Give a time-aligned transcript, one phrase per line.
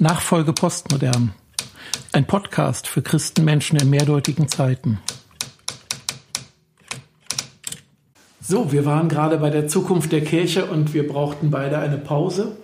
[0.00, 1.34] Nachfolge Postmodern.
[2.12, 5.00] Ein Podcast für Christenmenschen in mehrdeutigen Zeiten.
[8.40, 12.56] So, wir waren gerade bei der Zukunft der Kirche und wir brauchten beide eine Pause.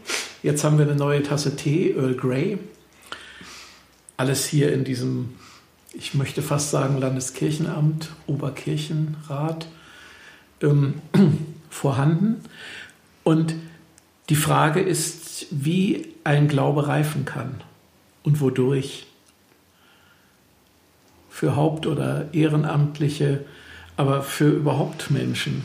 [0.45, 2.58] Jetzt haben wir eine neue Tasse Tee, Earl Grey.
[4.16, 5.35] Alles hier in diesem,
[5.92, 9.66] ich möchte fast sagen, Landeskirchenamt, Oberkirchenrat
[10.62, 11.03] ähm,
[11.69, 12.44] vorhanden.
[13.24, 13.56] Und
[14.28, 17.61] die Frage ist, wie ein Glaube reifen kann
[18.23, 19.06] und wodurch.
[21.29, 23.45] Für Haupt- oder Ehrenamtliche,
[23.97, 25.65] aber für überhaupt Menschen.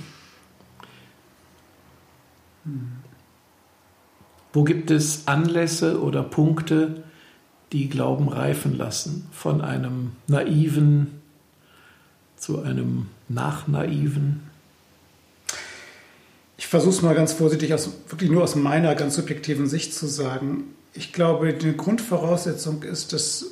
[4.52, 7.04] Wo gibt es Anlässe oder Punkte,
[7.72, 11.22] die Glauben reifen lassen, von einem naiven
[12.36, 14.49] zu einem nachnaiven?
[16.60, 20.08] Ich versuche es mal ganz vorsichtig, aus, wirklich nur aus meiner ganz subjektiven Sicht zu
[20.08, 20.66] sagen.
[20.94, 23.46] Ich glaube, die Grundvoraussetzung ist, dass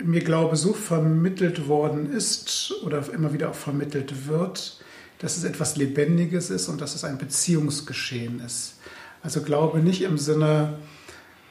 [0.00, 4.80] mir Glaube so vermittelt worden ist oder immer wieder auch vermittelt wird,
[5.18, 8.74] dass es etwas Lebendiges ist und dass es ein Beziehungsgeschehen ist.
[9.24, 10.74] Also Glaube nicht im Sinne,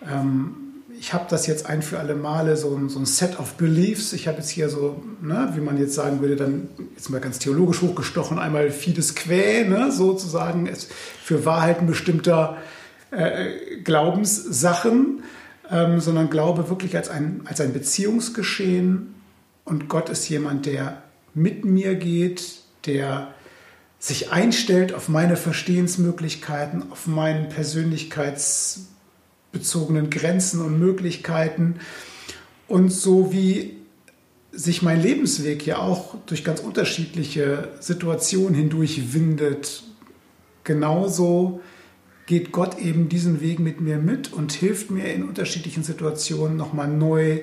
[0.10, 0.69] ähm,
[1.00, 4.12] ich habe das jetzt ein für alle Male, so ein, so ein Set of Beliefs.
[4.12, 7.40] Ich habe jetzt hier so, ne, wie man jetzt sagen würde, dann jetzt mal ganz
[7.40, 10.70] theologisch hochgestochen, einmal fides quae, ne, sozusagen
[11.24, 12.58] für Wahrheiten bestimmter
[13.12, 15.24] äh, Glaubenssachen,
[15.72, 19.16] ähm, sondern Glaube wirklich als ein, als ein Beziehungsgeschehen.
[19.64, 21.02] Und Gott ist jemand, der
[21.34, 23.34] mit mir geht, der
[24.00, 28.88] sich einstellt auf meine Verstehensmöglichkeiten, auf meinen Persönlichkeits
[29.52, 31.76] bezogenen Grenzen und Möglichkeiten.
[32.68, 33.78] Und so wie
[34.52, 39.84] sich mein Lebensweg ja auch durch ganz unterschiedliche Situationen hindurch windet,
[40.64, 41.62] genauso
[42.26, 46.88] geht Gott eben diesen Weg mit mir mit und hilft mir in unterschiedlichen Situationen nochmal
[46.88, 47.42] neu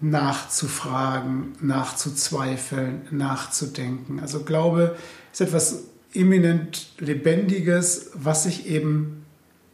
[0.00, 4.20] nachzufragen, nachzuzweifeln, nachzudenken.
[4.20, 4.96] Also Glaube
[5.32, 5.84] ist etwas
[6.14, 9.26] eminent Lebendiges, was sich eben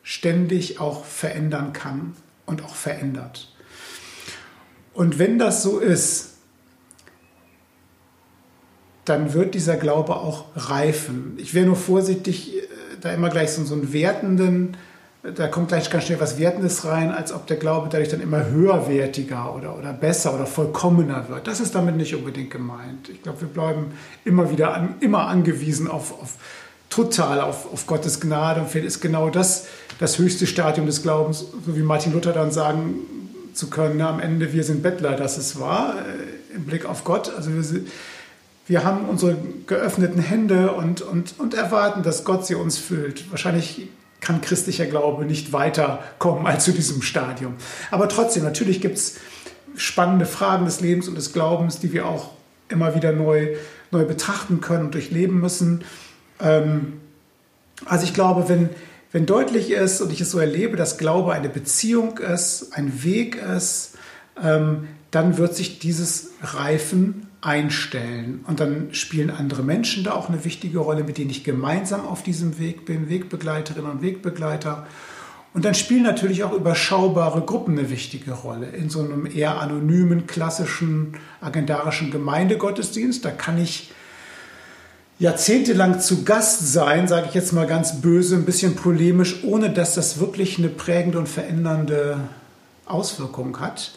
[0.05, 2.15] ständig auch verändern kann
[2.47, 3.53] und auch verändert.
[4.93, 6.35] Und wenn das so ist,
[9.05, 11.35] dann wird dieser Glaube auch reifen.
[11.39, 12.61] Ich wäre nur vorsichtig, äh,
[13.01, 14.77] da immer gleich so, einen wertenden,
[15.23, 18.47] da kommt gleich ganz schnell was Wertendes rein, als ob der Glaube dadurch dann immer
[18.47, 21.47] höherwertiger oder, oder besser oder vollkommener wird.
[21.47, 23.09] Das ist damit nicht unbedingt gemeint.
[23.09, 23.93] Ich glaube, wir bleiben
[24.25, 26.35] immer wieder an, immer angewiesen auf, auf
[26.91, 29.67] total auf, auf Gottes Gnade und vielleicht ist genau das
[29.99, 32.95] das höchste Stadium des Glaubens, so wie Martin Luther dann sagen
[33.53, 37.05] zu können, na, am Ende wir sind Bettler, das ist wahr, äh, im Blick auf
[37.05, 37.33] Gott.
[37.37, 37.83] Also wir,
[38.67, 43.31] wir haben unsere geöffneten Hände und, und, und erwarten, dass Gott sie uns füllt.
[43.31, 43.89] Wahrscheinlich
[44.21, 47.55] kann christlicher Glaube nicht weiterkommen als zu diesem Stadium.
[47.91, 49.17] Aber trotzdem, natürlich gibt es
[49.77, 52.31] spannende Fragen des Lebens und des Glaubens, die wir auch
[52.69, 53.57] immer wieder neu,
[53.91, 55.85] neu betrachten können und durchleben müssen.
[56.41, 56.95] Ähm,
[57.85, 58.71] also ich glaube, wenn,
[59.15, 63.37] wenn deutlich ist und ich es so erlebe, dass Glaube eine Beziehung ist, ein Weg
[63.37, 63.95] ist,
[64.43, 68.45] ähm, dann wird sich dieses Reifen einstellen.
[68.49, 72.25] Und dann spielen andere Menschen da auch eine wichtige Rolle, mit denen ich gemeinsam auf
[72.25, 74.85] diesem Weg bin, Wegbegleiterinnen und Wegbegleiter.
[75.53, 78.67] Und dann spielen natürlich auch überschaubare Gruppen eine wichtige Rolle.
[78.71, 83.93] In so einem eher anonymen, klassischen, agendarischen Gemeindegottesdienst, da kann ich
[85.19, 89.95] jahrzehntelang zu Gast sein, sage ich jetzt mal ganz böse, ein bisschen polemisch, ohne dass
[89.95, 92.21] das wirklich eine prägende und verändernde
[92.87, 93.93] Auswirkung hat.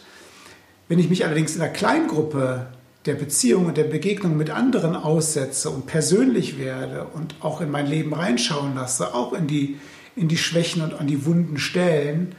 [0.88, 2.66] Wenn ich mich allerdings in einer Kleingruppe
[3.04, 7.86] der Beziehung und der Begegnung mit anderen aussetze und persönlich werde und auch in mein
[7.86, 9.78] Leben reinschauen lasse, auch in die,
[10.16, 12.34] in die Schwächen und an die wunden Stellen,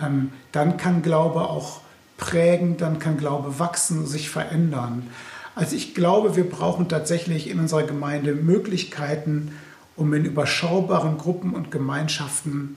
[0.00, 1.80] ähm, dann kann Glaube auch
[2.16, 5.10] prägen, dann kann Glaube wachsen, sich verändern.
[5.54, 9.52] Also ich glaube, wir brauchen tatsächlich in unserer Gemeinde Möglichkeiten,
[9.96, 12.76] um in überschaubaren Gruppen und Gemeinschaften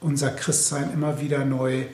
[0.00, 1.84] unser Christsein immer wieder neu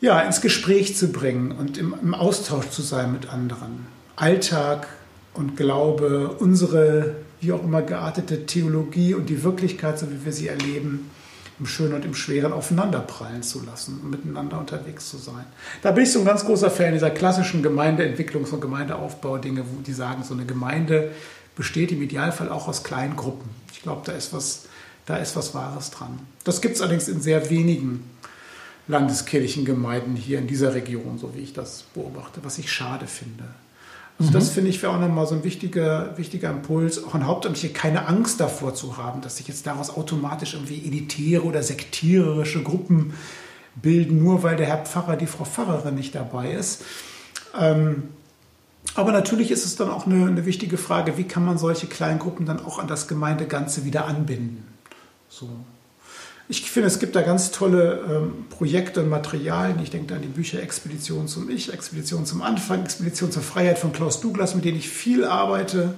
[0.00, 3.86] ja, ins Gespräch zu bringen und im, im Austausch zu sein mit anderen.
[4.16, 4.88] Alltag
[5.32, 10.48] und Glaube, unsere wie auch immer geartete Theologie und die Wirklichkeit, so wie wir sie
[10.48, 11.10] erleben,
[11.58, 15.44] im Schönen und im Schweren aufeinanderprallen zu lassen und miteinander unterwegs zu sein.
[15.82, 19.92] Da bin ich so ein ganz großer Fan dieser klassischen Gemeindeentwicklungs- und Gemeindeaufbau-Dinge, wo die
[19.92, 21.10] sagen, so eine Gemeinde
[21.56, 23.50] besteht im Idealfall auch aus kleinen Gruppen.
[23.72, 24.64] Ich glaube, da ist was,
[25.06, 26.18] da ist was Wahres dran.
[26.44, 28.10] Das gibt es allerdings in sehr wenigen
[28.88, 33.44] landeskirchlichen Gemeinden hier in dieser Region, so wie ich das beobachte, was ich schade finde.
[34.18, 34.34] Also mhm.
[34.34, 38.06] das finde ich wäre auch nochmal so ein wichtiger, wichtiger Impuls, auch an Hauptamtliche keine
[38.06, 43.14] Angst davor zu haben, dass sich jetzt daraus automatisch irgendwie elitäre oder sektiererische Gruppen
[43.74, 46.84] bilden, nur weil der Herr Pfarrer, die Frau Pfarrerin nicht dabei ist.
[47.58, 48.04] Ähm,
[48.94, 52.44] aber natürlich ist es dann auch eine, eine, wichtige Frage, wie kann man solche Kleingruppen
[52.44, 54.66] dann auch an das Gemeindeganze wieder anbinden.
[55.28, 55.48] So.
[56.48, 59.80] Ich finde, es gibt da ganz tolle ähm, Projekte und Materialien.
[59.82, 63.78] Ich denke da an die Bücher Expedition zum Ich, Expedition zum Anfang, Expedition zur Freiheit
[63.78, 65.94] von Klaus Douglas, mit denen ich viel arbeite.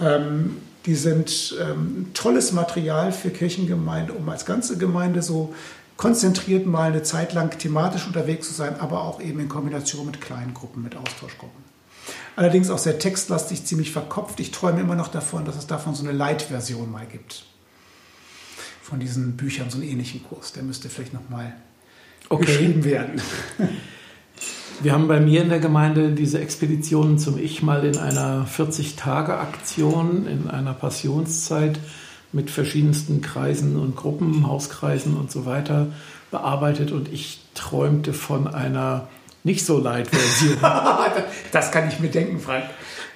[0.00, 5.54] Ähm, die sind ähm, tolles Material für Kirchengemeinde, um als ganze Gemeinde so
[5.96, 10.20] konzentriert mal eine Zeit lang thematisch unterwegs zu sein, aber auch eben in Kombination mit
[10.20, 11.64] kleinen Gruppen, mit Austauschgruppen.
[12.36, 14.38] Allerdings auch sehr textlastig, ziemlich verkopft.
[14.40, 17.46] Ich träume immer noch davon, dass es davon so eine Light-Version mal gibt.
[18.88, 20.52] Von diesen Büchern, so einen ähnlichen Kurs.
[20.52, 21.54] Der müsste vielleicht nochmal
[22.28, 22.46] okay.
[22.46, 23.20] geschrieben werden.
[24.82, 30.26] Wir haben bei mir in der Gemeinde diese Expeditionen zum Ich mal in einer 40-Tage-Aktion,
[30.26, 31.80] in einer Passionszeit
[32.32, 35.88] mit verschiedensten Kreisen und Gruppen, Hauskreisen und so weiter
[36.30, 39.08] bearbeitet und ich träumte von einer
[39.44, 40.58] nicht so light Version.
[41.52, 42.64] das kann ich mir denken, Frank.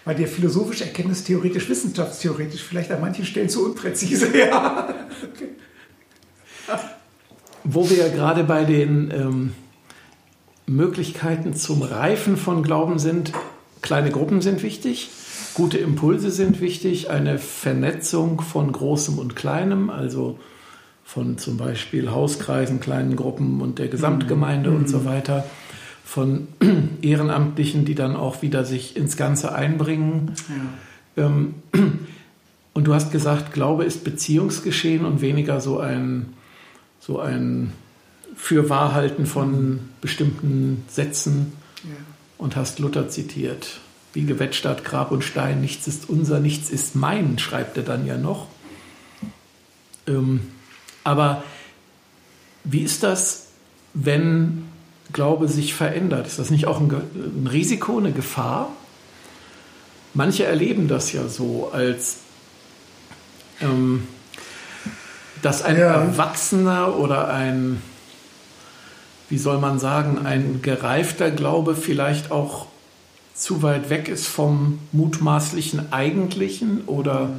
[0.04, 4.28] Weil dir philosophisch, erkenntnistheoretisch, wissenschaftstheoretisch vielleicht an manchen Stellen zu unpräzise.
[4.36, 4.94] Ja.
[5.22, 5.48] Okay.
[7.64, 9.52] Wo wir ja gerade bei den ähm,
[10.66, 13.32] Möglichkeiten zum Reifen von Glauben sind,
[13.82, 15.10] kleine Gruppen sind wichtig.
[15.54, 20.38] Gute Impulse sind wichtig, eine Vernetzung von Großem und Kleinem, also
[21.04, 24.76] von zum Beispiel Hauskreisen, kleinen Gruppen und der Gesamtgemeinde mhm.
[24.76, 25.04] und so mhm.
[25.06, 25.44] weiter,
[26.10, 26.48] von
[27.02, 30.32] Ehrenamtlichen, die dann auch wieder sich ins Ganze einbringen.
[31.14, 31.26] Ja.
[31.26, 31.54] Ähm,
[32.74, 36.34] und du hast gesagt, Glaube ist Beziehungsgeschehen und weniger so ein,
[36.98, 37.72] so ein
[38.34, 41.52] Fürwahrhalten von bestimmten Sätzen
[41.84, 41.90] ja.
[42.38, 43.78] und hast Luther zitiert
[44.12, 48.16] wie Gewettstadt, Grab und Stein, nichts ist unser, nichts ist mein, schreibt er dann ja
[48.16, 48.48] noch.
[50.08, 50.40] Ähm,
[51.04, 51.44] aber
[52.64, 53.50] wie ist das,
[53.94, 54.64] wenn
[55.12, 56.26] Glaube sich verändert?
[56.26, 58.70] Ist das nicht auch ein, ein Risiko, eine Gefahr?
[60.14, 62.18] Manche erleben das ja so, als
[63.60, 64.06] ähm,
[65.42, 65.92] dass ein ja.
[65.92, 67.80] Erwachsener oder ein,
[69.28, 72.66] wie soll man sagen, ein gereifter Glaube vielleicht auch
[73.34, 77.30] zu weit weg ist vom mutmaßlichen Eigentlichen oder?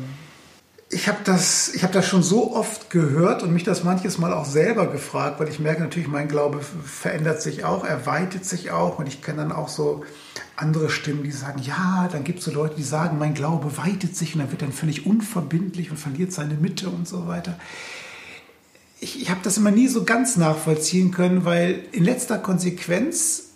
[0.93, 4.43] Ich habe das, hab das schon so oft gehört und mich das manches Mal auch
[4.43, 9.07] selber gefragt, weil ich merke natürlich, mein Glaube verändert sich auch, erweitert sich auch und
[9.07, 10.03] ich kenne dann auch so
[10.57, 14.17] andere Stimmen, die sagen, ja, dann gibt es so Leute, die sagen, mein Glaube weitet
[14.17, 17.57] sich und er wird dann völlig unverbindlich und verliert seine Mitte und so weiter.
[18.99, 23.51] Ich, ich habe das immer nie so ganz nachvollziehen können, weil in letzter Konsequenz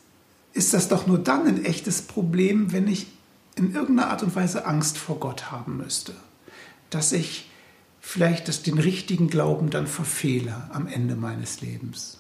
[0.54, 3.08] ist das doch nur dann ein echtes Problem, wenn ich
[3.56, 6.14] in irgendeiner Art und Weise Angst vor Gott haben müsste.
[6.90, 7.50] Dass ich
[8.00, 12.20] vielleicht das, den richtigen Glauben dann verfehle am Ende meines Lebens.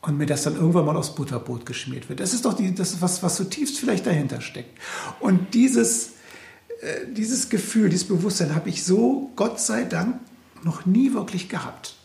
[0.00, 2.20] Und mir das dann irgendwann mal aufs Butterbrot geschmiert wird.
[2.20, 4.78] Das ist doch die, das was, was zutiefst vielleicht dahinter steckt.
[5.18, 6.12] Und dieses,
[6.80, 10.20] äh, dieses Gefühl, dieses Bewusstsein habe ich so, Gott sei Dank,
[10.62, 11.96] noch nie wirklich gehabt.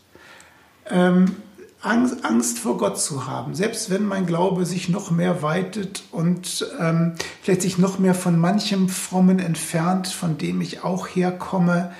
[0.86, 1.36] Ähm,
[1.82, 6.66] Angst, Angst vor Gott zu haben, selbst wenn mein Glaube sich noch mehr weitet und
[6.78, 11.92] ähm, vielleicht sich noch mehr von manchem Frommen entfernt, von dem ich auch herkomme,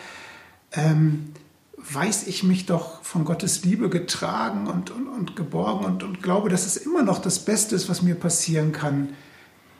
[0.72, 1.32] ähm,
[1.76, 6.50] weiß ich mich doch von Gottes Liebe getragen und, und, und geborgen und, und glaube,
[6.50, 9.10] dass es immer noch das Beste ist, was mir passieren kann,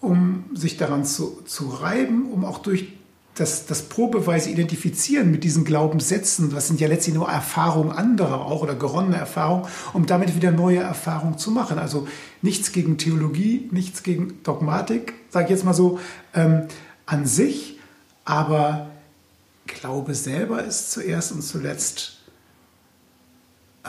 [0.00, 2.92] um sich daran zu, zu reiben, um auch durch
[3.34, 8.62] das, das probeweise Identifizieren mit diesen Glaubenssätzen, das sind ja letztlich nur Erfahrungen anderer auch
[8.62, 11.78] oder geronnene Erfahrungen, um damit wieder neue Erfahrungen zu machen.
[11.78, 12.06] Also
[12.42, 15.98] nichts gegen Theologie, nichts gegen Dogmatik, sage ich jetzt mal so,
[16.34, 16.66] ähm,
[17.06, 17.80] an sich,
[18.24, 18.90] aber
[19.66, 22.18] Glaube selber ist zuerst und zuletzt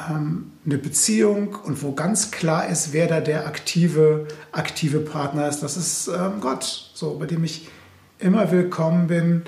[0.10, 5.62] ähm, eine Beziehung und wo ganz klar ist, wer da der aktive, aktive Partner ist.
[5.62, 7.68] Das ist ähm, Gott, so, bei dem ich
[8.20, 9.44] immer willkommen bin.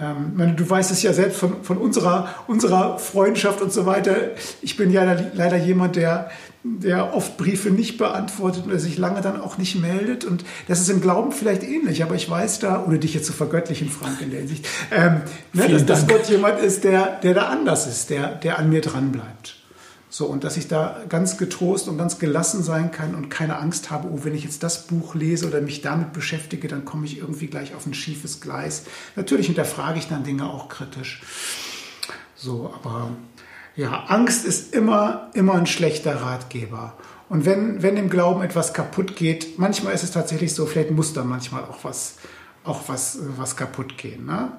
[0.00, 4.14] Ähm, meine, du weißt es ja selbst von, von unserer, unserer Freundschaft und so weiter.
[4.62, 6.30] Ich bin ja leider jemand, der,
[6.62, 10.24] der oft Briefe nicht beantwortet oder sich lange dann auch nicht meldet.
[10.24, 13.32] Und das ist im Glauben vielleicht ähnlich, aber ich weiß da, ohne dich jetzt zu
[13.32, 17.48] vergöttlichen, Frank, in der Hinsicht, ähm, ne, dass, dass, Gott jemand ist, der, der da
[17.48, 19.59] anders ist, der, der an mir dran bleibt.
[20.12, 23.92] So, und dass ich da ganz getrost und ganz gelassen sein kann und keine Angst
[23.92, 27.18] habe, oh, wenn ich jetzt das Buch lese oder mich damit beschäftige, dann komme ich
[27.18, 28.82] irgendwie gleich auf ein schiefes Gleis.
[29.14, 31.22] Natürlich hinterfrage ich dann Dinge auch kritisch.
[32.34, 33.12] So, aber
[33.76, 36.94] ja, Angst ist immer, immer ein schlechter Ratgeber.
[37.28, 41.12] Und wenn, wenn im Glauben etwas kaputt geht, manchmal ist es tatsächlich so, vielleicht muss
[41.12, 42.16] da manchmal auch was,
[42.64, 44.26] auch was, was kaputt gehen.
[44.26, 44.50] Ne?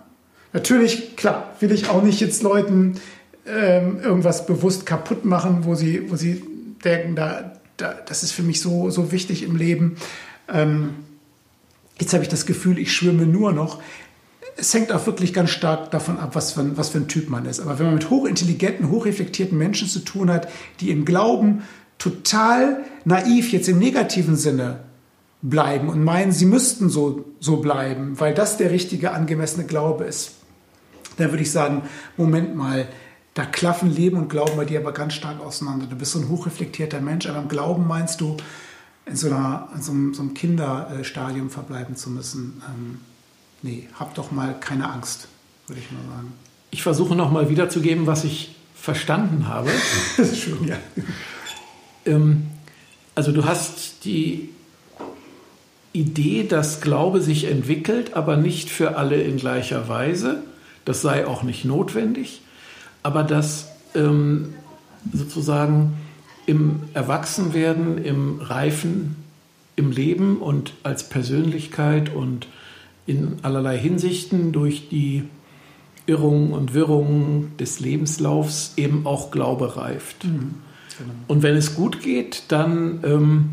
[0.53, 3.01] Natürlich, klar, will ich auch nicht jetzt Leuten
[3.45, 6.43] ähm, irgendwas bewusst kaputt machen, wo sie, wo sie
[6.83, 9.97] denken, da, da, das ist für mich so, so wichtig im Leben.
[10.47, 10.95] Ähm,
[11.99, 13.81] jetzt habe ich das Gefühl, ich schwimme nur noch.
[14.57, 17.29] Es hängt auch wirklich ganz stark davon ab, was für, ein, was für ein Typ
[17.29, 17.59] man ist.
[17.59, 20.47] Aber wenn man mit hochintelligenten, hochreflektierten Menschen zu tun hat,
[20.79, 21.63] die im Glauben
[21.97, 24.81] total naiv jetzt im negativen Sinne
[25.41, 30.33] bleiben und meinen, sie müssten so, so bleiben, weil das der richtige, angemessene Glaube ist,
[31.17, 31.83] dann würde ich sagen,
[32.17, 32.87] Moment mal,
[33.33, 35.85] da klaffen Leben und Glauben bei dir aber ganz stark auseinander.
[35.87, 38.37] Du bist so ein hochreflektierter Mensch, aber im Glauben meinst du,
[39.05, 42.61] in so, einer, in so, einem, so einem Kinderstadium verbleiben zu müssen.
[42.67, 42.99] Ähm,
[43.61, 45.27] nee, hab doch mal keine Angst,
[45.67, 46.33] würde ich mal sagen.
[46.71, 49.69] Ich versuche nochmal wiederzugeben, was ich verstanden habe.
[50.17, 50.77] das ist schön, ja.
[52.05, 52.47] Ähm,
[53.15, 54.49] also du hast die
[55.93, 60.43] Idee, dass Glaube sich entwickelt, aber nicht für alle in gleicher Weise.
[60.85, 62.41] Das sei auch nicht notwendig
[63.03, 64.53] aber dass ähm,
[65.13, 65.93] sozusagen
[66.45, 69.15] im Erwachsenwerden, im Reifen,
[69.75, 72.47] im Leben und als Persönlichkeit und
[73.05, 75.23] in allerlei Hinsichten durch die
[76.05, 80.25] Irrungen und Wirrungen des Lebenslaufs eben auch Glaube reift.
[80.25, 80.55] Mhm,
[80.97, 81.13] genau.
[81.27, 83.49] Und wenn es gut geht, dann ähm,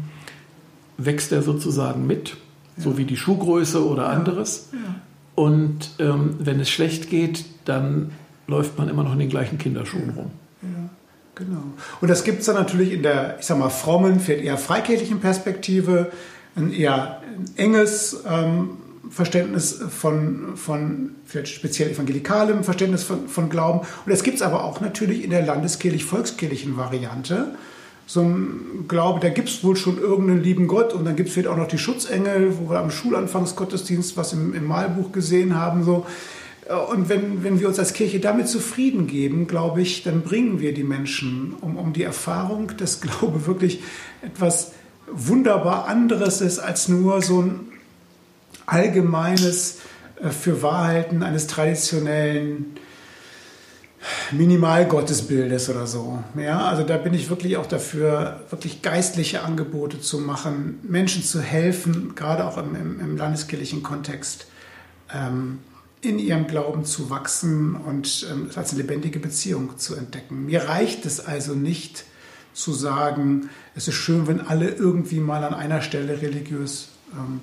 [0.96, 2.36] wächst er sozusagen mit,
[2.76, 2.84] ja.
[2.84, 4.08] so wie die Schuhgröße oder ja.
[4.08, 4.70] anderes.
[4.72, 4.94] Ja.
[5.34, 8.10] Und ähm, wenn es schlecht geht, dann
[8.48, 10.30] läuft man immer noch in den gleichen Kinderschuhen rum.
[10.62, 10.88] Ja,
[11.36, 11.62] genau.
[12.00, 15.20] Und das gibt es dann natürlich in der, ich sag mal, frommen, vielleicht eher freikirchlichen
[15.20, 16.10] Perspektive,
[16.56, 17.22] ein eher
[17.56, 18.70] enges ähm,
[19.10, 23.80] Verständnis von, von vielleicht speziell evangelikalem Verständnis von, von Glauben.
[23.80, 27.54] Und das gibt es aber auch natürlich in der landeskirchlich-volkskirchlichen Variante.
[28.06, 31.34] So ein Glaube, da gibt es wohl schon irgendeinen lieben Gott und dann gibt es
[31.34, 35.84] vielleicht auch noch die Schutzengel, wo wir am Schulanfangsgottesdienst was im, im Malbuch gesehen haben.
[35.84, 36.06] So.
[36.68, 40.60] Äh, und wenn, wenn wir uns als Kirche damit zufrieden geben, glaube ich, dann bringen
[40.60, 43.82] wir die Menschen um, um die Erfahrung, dass Glaube wirklich
[44.22, 44.72] etwas
[45.10, 47.60] wunderbar anderes ist als nur so ein
[48.66, 49.78] allgemeines
[50.20, 52.76] äh, Fürwahrhalten eines traditionellen
[54.30, 56.22] Minimalgottesbildes oder so.
[56.38, 61.40] Ja, also da bin ich wirklich auch dafür, wirklich geistliche Angebote zu machen, Menschen zu
[61.40, 64.46] helfen, gerade auch im, im, im landeskirchlichen Kontext.
[65.12, 65.58] Ähm,
[66.00, 70.46] in ihrem Glauben zu wachsen und ähm, als lebendige Beziehung zu entdecken.
[70.46, 72.04] Mir reicht es also nicht
[72.54, 77.40] zu sagen, es ist schön, wenn alle irgendwie mal an einer Stelle religiös ähm,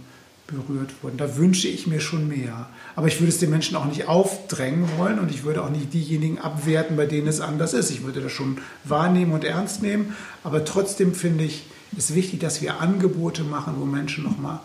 [0.47, 1.17] berührt wurden.
[1.17, 2.69] Da wünsche ich mir schon mehr.
[2.95, 5.93] Aber ich würde es den Menschen auch nicht aufdrängen wollen und ich würde auch nicht
[5.93, 7.89] diejenigen abwerten, bei denen es anders ist.
[7.89, 10.15] Ich würde das schon wahrnehmen und ernst nehmen.
[10.43, 11.65] Aber trotzdem finde ich
[11.97, 14.59] es wichtig, dass wir Angebote machen, wo Menschen nochmal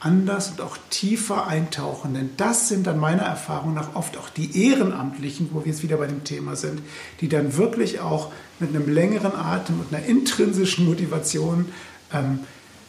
[0.00, 2.14] anders und auch tiefer eintauchen.
[2.14, 5.96] Denn das sind dann meiner Erfahrung nach oft auch die Ehrenamtlichen, wo wir jetzt wieder
[5.96, 6.82] bei dem Thema sind,
[7.20, 11.66] die dann wirklich auch mit einem längeren Atem und einer intrinsischen Motivation
[12.12, 12.40] ähm,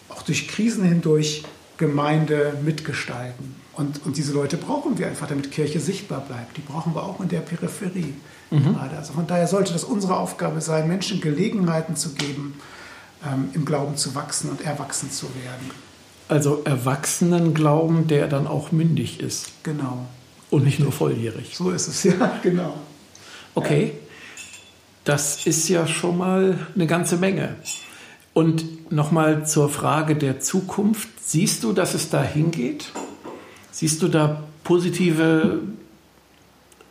[0.09, 1.43] auch durch Krisen hindurch
[1.77, 3.55] Gemeinde mitgestalten.
[3.73, 6.57] Und, und diese Leute brauchen wir einfach, damit Kirche sichtbar bleibt.
[6.57, 8.13] Die brauchen wir auch in der Peripherie
[8.51, 8.63] mhm.
[8.63, 8.97] gerade.
[8.97, 12.59] Also von daher sollte das unsere Aufgabe sein, Menschen Gelegenheiten zu geben,
[13.25, 15.71] ähm, im Glauben zu wachsen und erwachsen zu werden.
[16.29, 19.51] Also Erwachsenenglauben, der dann auch mündig ist.
[19.63, 20.05] Genau.
[20.51, 21.55] Und nicht nur volljährig.
[21.57, 22.75] So ist es, ja, genau.
[23.55, 23.93] Okay,
[25.03, 27.55] das ist ja schon mal eine ganze Menge.
[28.33, 31.09] Und nochmal zur Frage der Zukunft.
[31.19, 32.91] Siehst du, dass es da hingeht?
[33.71, 35.61] Siehst du da positive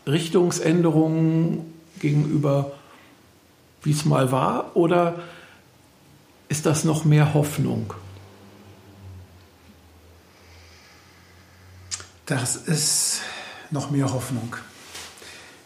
[0.06, 1.60] Richtungsänderungen
[2.00, 2.72] gegenüber,
[3.84, 4.76] wie es mal war?
[4.76, 5.14] Oder
[6.48, 7.94] ist das noch mehr Hoffnung?
[12.28, 13.22] Das ist
[13.70, 14.54] noch mehr Hoffnung.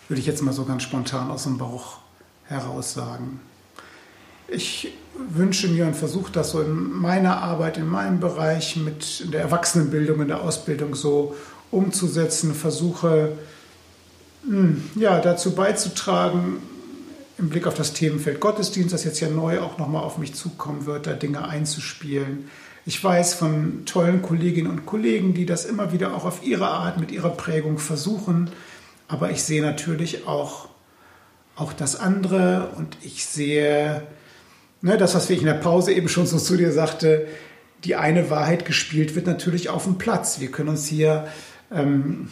[0.08, 1.98] Würde ich jetzt mal so ganz spontan aus dem Bauch
[2.44, 3.40] heraus sagen.
[4.46, 9.40] Ich wünsche mir und versuche das so in meiner Arbeit, in meinem Bereich mit der
[9.40, 11.34] Erwachsenenbildung, in der Ausbildung so
[11.72, 13.36] umzusetzen, versuche
[14.44, 16.58] hm, ja, dazu beizutragen,
[17.38, 20.86] im Blick auf das Themenfeld Gottesdienst, das jetzt ja neu auch nochmal auf mich zukommen
[20.86, 22.48] wird, da Dinge einzuspielen,
[22.84, 26.98] ich weiß von tollen Kolleginnen und Kollegen, die das immer wieder auch auf ihre Art
[26.98, 28.50] mit ihrer Prägung versuchen.
[29.06, 30.68] Aber ich sehe natürlich auch,
[31.54, 32.70] auch das andere.
[32.76, 34.02] Und ich sehe,
[34.80, 37.28] ne, das, was ich in der Pause eben schon so zu dir sagte,
[37.84, 40.40] die eine Wahrheit gespielt wird natürlich auf dem Platz.
[40.40, 41.28] Wir können uns hier
[41.72, 42.28] ähm,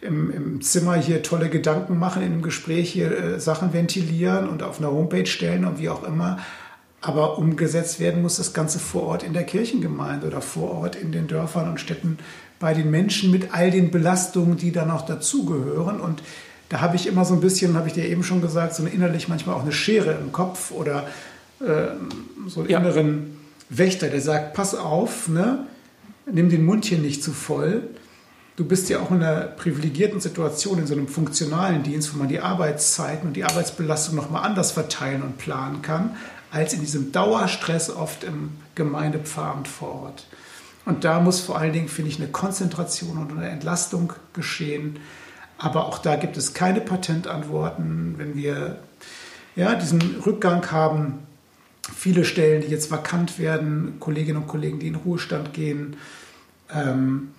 [0.00, 4.62] im, im, Zimmer hier tolle Gedanken machen, in einem Gespräch hier äh, Sachen ventilieren und
[4.62, 6.38] auf einer Homepage stellen und wie auch immer.
[7.06, 11.12] Aber umgesetzt werden muss das Ganze vor Ort in der Kirchengemeinde oder vor Ort in
[11.12, 12.18] den Dörfern und Städten
[12.58, 16.00] bei den Menschen mit all den Belastungen, die dann auch dazugehören.
[16.00, 16.20] Und
[16.68, 18.90] da habe ich immer so ein bisschen, habe ich dir eben schon gesagt, so eine
[18.90, 21.06] innerlich manchmal auch eine Schere im Kopf oder
[21.60, 21.94] äh,
[22.48, 22.80] so einen ja.
[22.80, 23.36] inneren
[23.68, 25.60] Wächter, der sagt, pass auf, ne?
[26.28, 27.84] nimm den Mund hier nicht zu voll.
[28.56, 32.26] Du bist ja auch in einer privilegierten Situation, in so einem funktionalen Dienst, wo man
[32.26, 36.16] die Arbeitszeiten und die Arbeitsbelastung nochmal anders verteilen und planen kann,
[36.56, 40.26] als in diesem Dauerstress oft im Gemeindepfarramt vor Ort.
[40.86, 44.98] Und da muss vor allen Dingen, finde ich, eine Konzentration und eine Entlastung geschehen.
[45.58, 48.14] Aber auch da gibt es keine Patentantworten.
[48.16, 48.78] Wenn wir
[49.54, 51.26] ja, diesen Rückgang haben,
[51.94, 55.96] viele Stellen, die jetzt vakant werden, Kolleginnen und Kollegen, die in Ruhestand gehen,
[56.74, 57.32] ähm,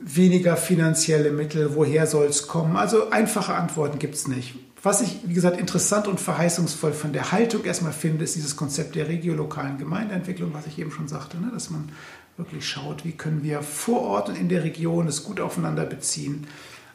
[0.00, 2.76] weniger finanzielle Mittel, woher soll es kommen?
[2.76, 4.54] Also einfache Antworten gibt es nicht.
[4.84, 8.94] Was ich, wie gesagt, interessant und verheißungsvoll von der Haltung erstmal finde, ist dieses Konzept
[8.96, 11.50] der regiolokalen Gemeindeentwicklung, was ich eben schon sagte, ne?
[11.54, 11.88] dass man
[12.36, 16.46] wirklich schaut, wie können wir vor Ort und in der Region es gut aufeinander beziehen.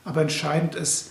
[0.05, 1.09] Aber entscheidend ist,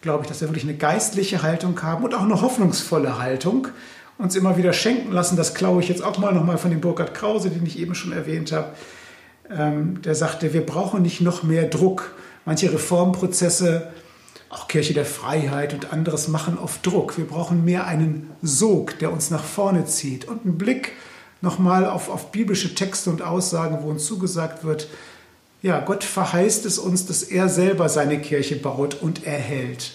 [0.00, 3.68] glaube ich, dass wir wirklich eine geistliche Haltung haben und auch eine hoffnungsvolle Haltung,
[4.18, 5.36] uns immer wieder schenken lassen.
[5.36, 8.10] Das klaue ich jetzt auch mal nochmal von dem Burkhard Krause, den ich eben schon
[8.10, 8.74] erwähnt habe.
[9.48, 12.12] Ähm, der sagte, wir brauchen nicht noch mehr Druck.
[12.44, 13.92] Manche Reformprozesse,
[14.50, 17.16] auch Kirche der Freiheit und anderes machen oft Druck.
[17.16, 20.92] Wir brauchen mehr einen Sog, der uns nach vorne zieht und einen Blick
[21.40, 24.88] nochmal auf, auf biblische Texte und Aussagen, wo uns zugesagt wird,
[25.62, 29.92] ja, Gott verheißt es uns, dass er selber seine Kirche baut und erhält.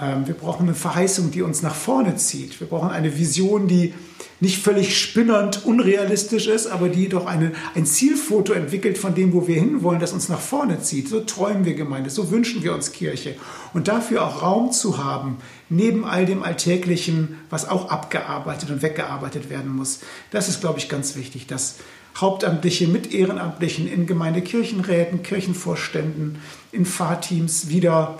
[0.00, 2.58] Ähm, wir brauchen eine Verheißung, die uns nach vorne zieht.
[2.60, 3.92] Wir brauchen eine Vision, die
[4.40, 9.46] nicht völlig spinnernd, unrealistisch ist, aber die doch eine, ein Zielfoto entwickelt von dem, wo
[9.46, 11.08] wir hinwollen, das uns nach vorne zieht.
[11.08, 13.36] So träumen wir Gemeinde, so wünschen wir uns Kirche.
[13.74, 15.36] Und dafür auch Raum zu haben,
[15.68, 20.00] neben all dem Alltäglichen, was auch abgearbeitet und weggearbeitet werden muss.
[20.30, 21.76] Das ist, glaube ich, ganz wichtig, dass
[22.16, 26.38] Hauptamtliche mit Ehrenamtlichen in Gemeindekirchenräten, Kirchenvorständen,
[26.72, 28.18] in Fahrteams wieder